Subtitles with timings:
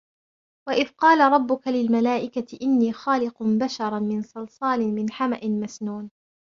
[0.67, 6.11] وإذ قال ربك للملائكة إني خالق بشرا من صلصال من حمإ مسنون